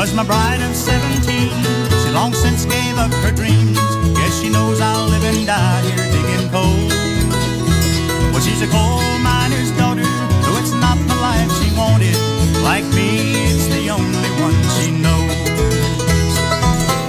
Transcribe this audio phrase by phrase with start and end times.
[0.00, 1.52] was my bride of seventeen.
[2.00, 3.76] She long since gave up her dreams.
[4.16, 6.88] Guess she knows I'll live and die here digging coal.
[8.32, 10.08] Well, she's a coal miner's daughter,
[10.42, 12.16] though it's not the life she wanted.
[12.64, 15.36] Like me, it's the only one she knows.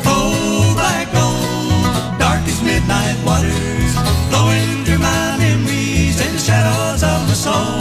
[0.03, 3.93] Coal black gold, dark as midnight waters,
[4.27, 7.80] flowing through my memories and the shadows of my soul.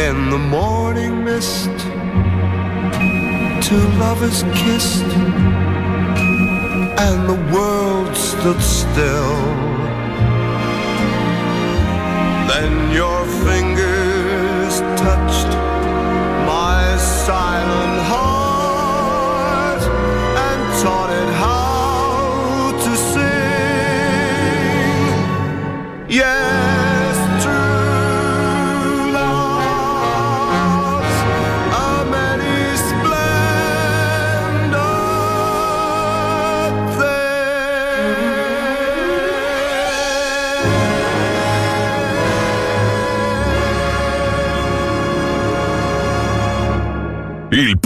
[0.06, 1.76] in the morning mist
[3.66, 5.12] two lovers kissed
[7.06, 7.81] and the world
[8.42, 9.36] stood still.
[12.50, 13.71] Then your fingers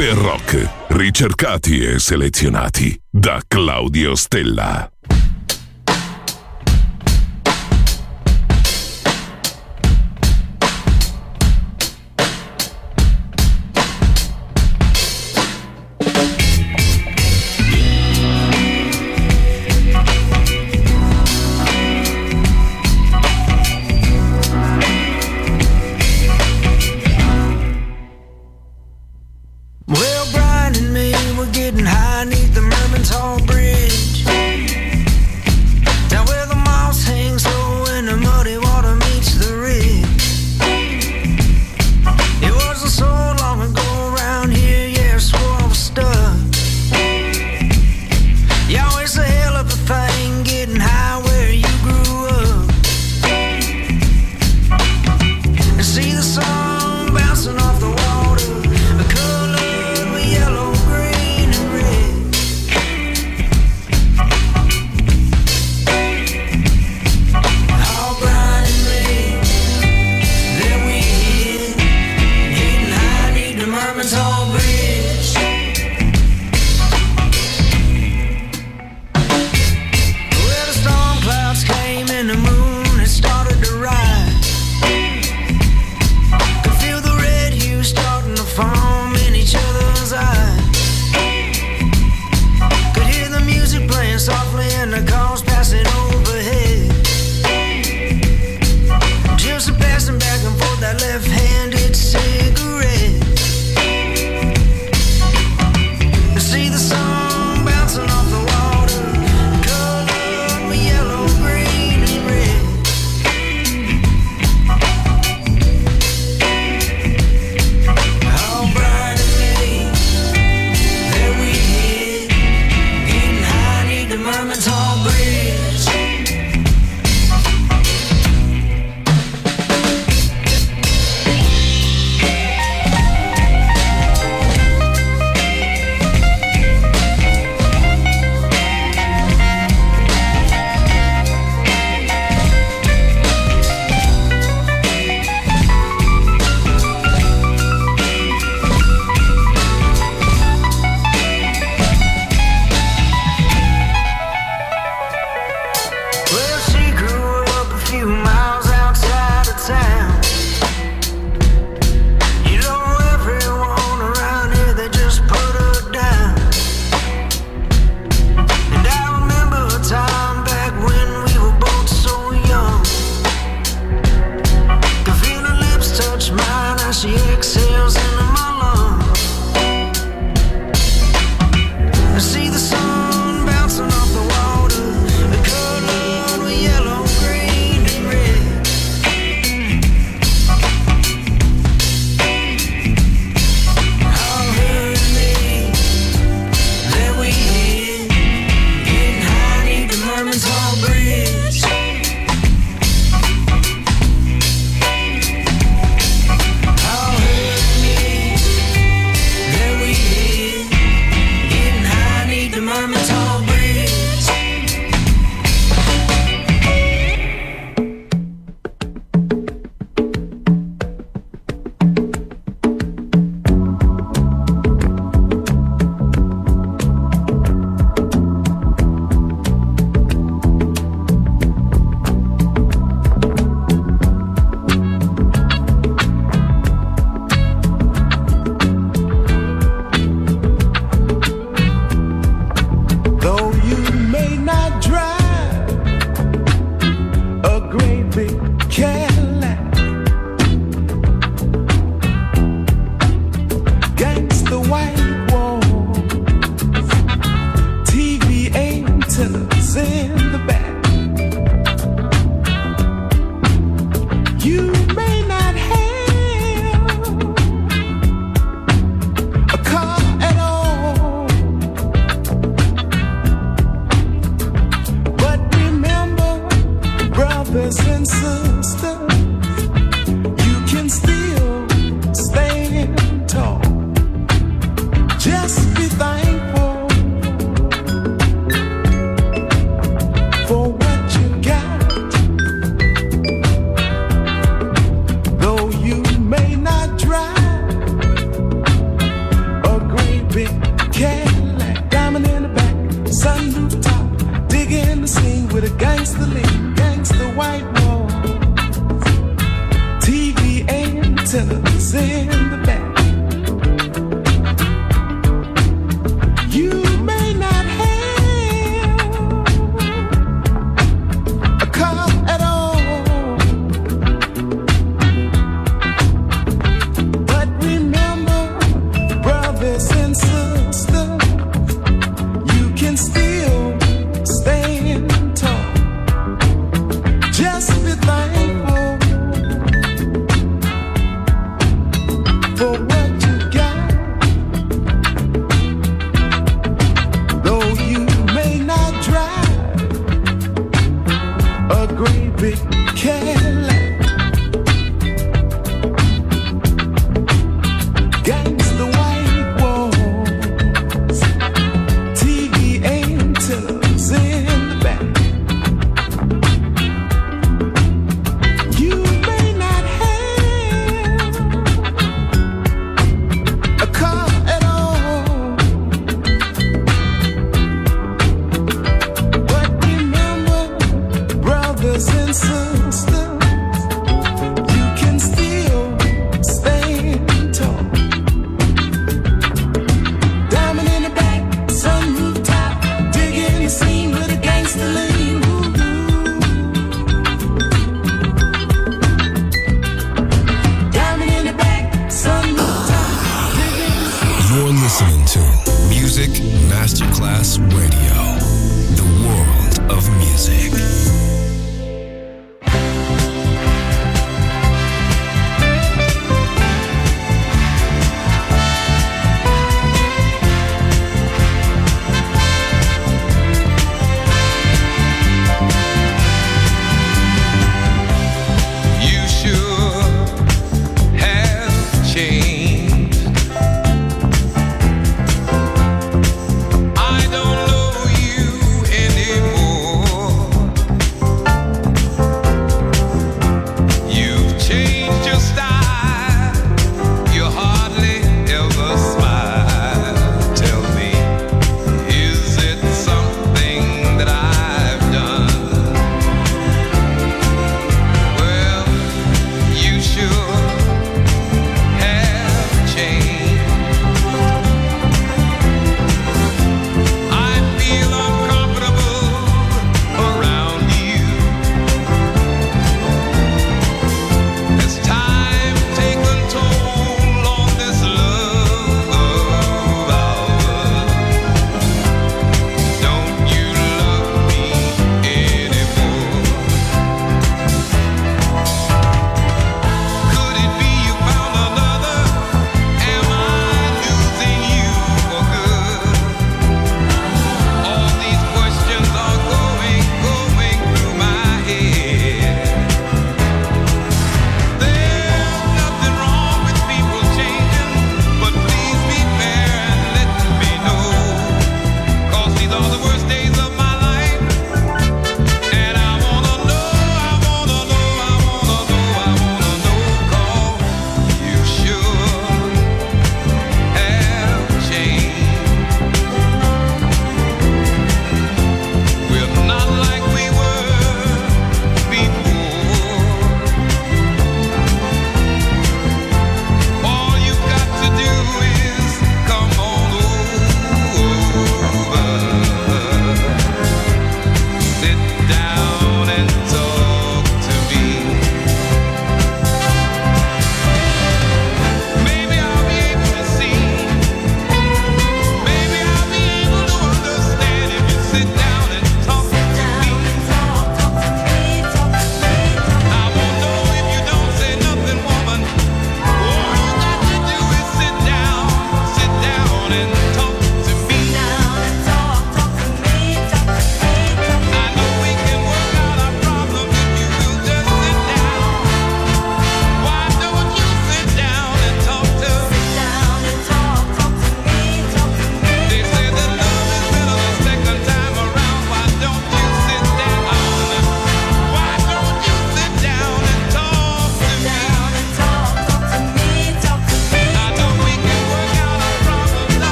[0.00, 4.88] E rock, ricercati e selezionati da Claudio Stella.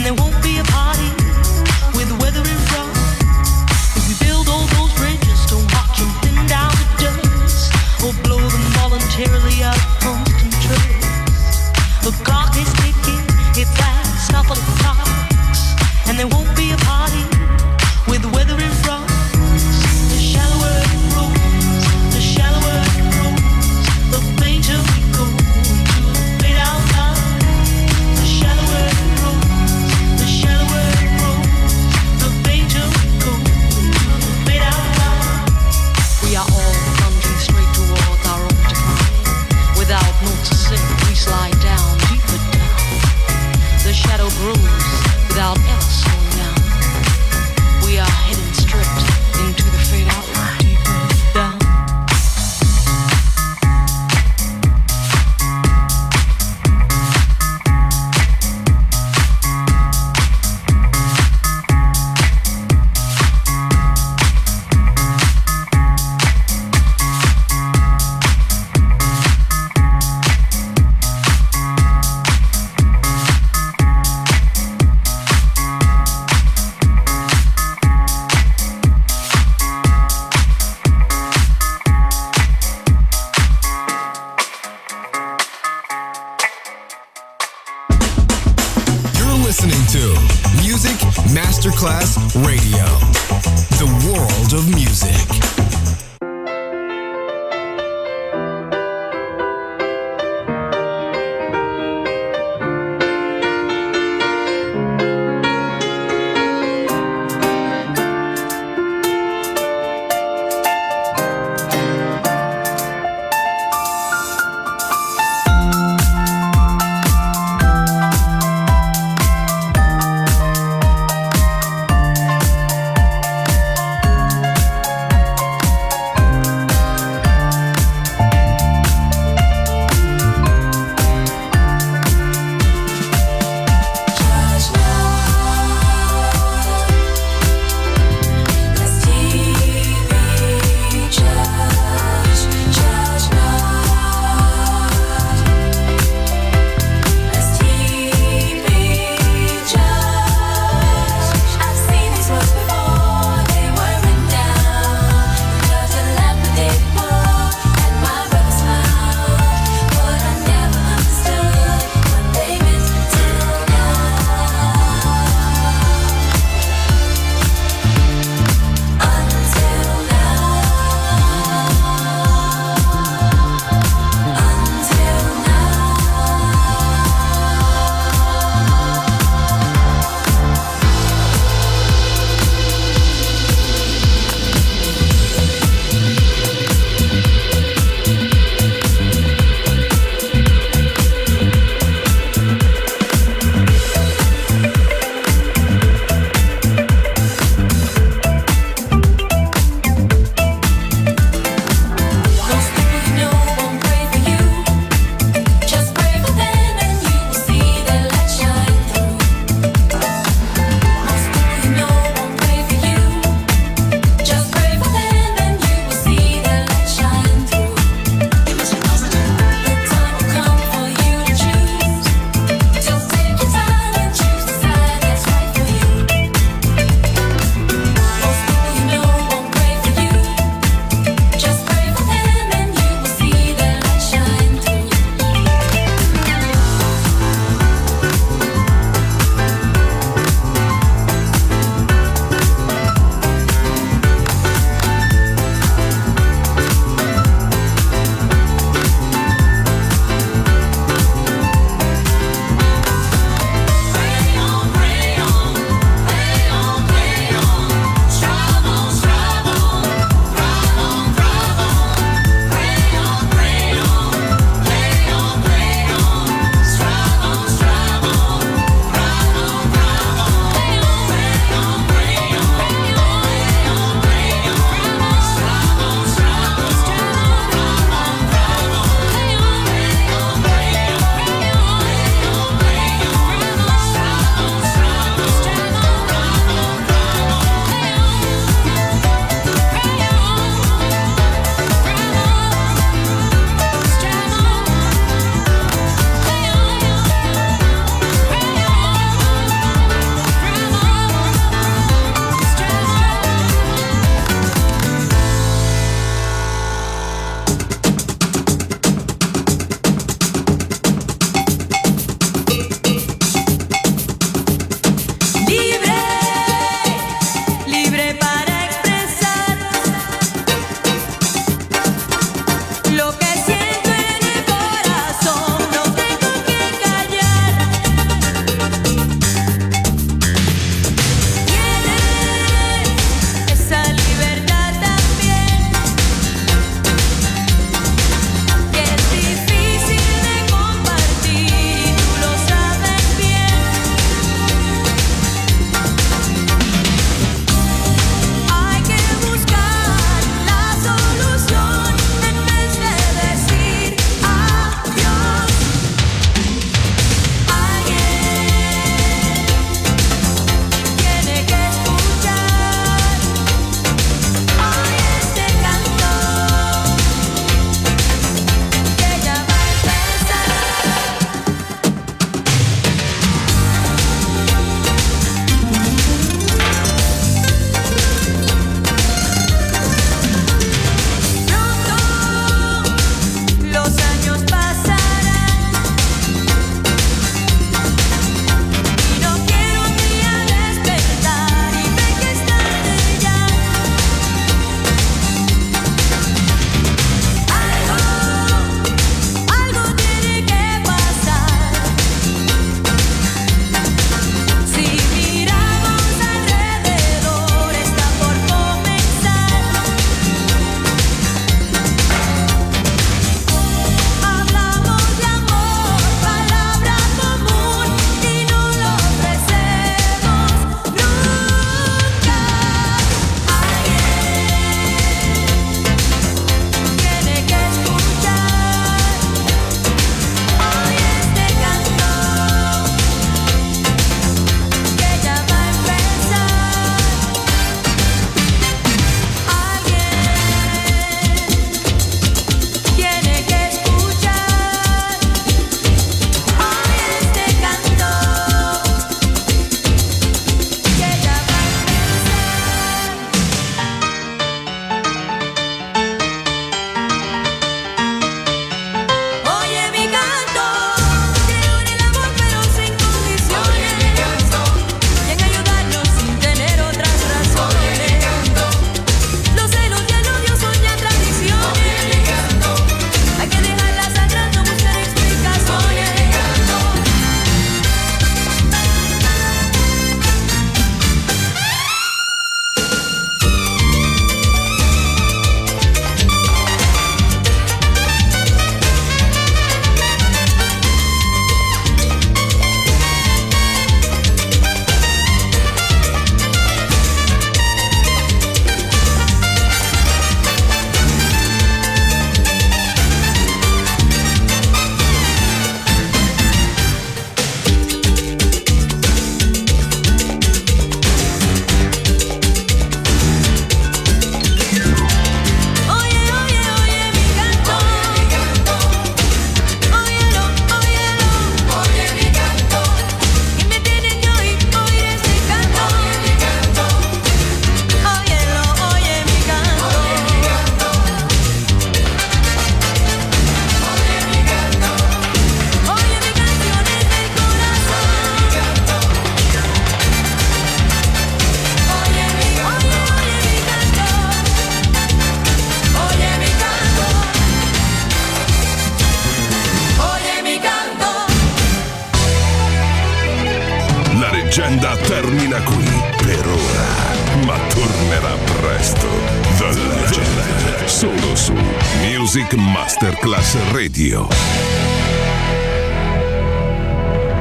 [0.00, 0.39] And there won't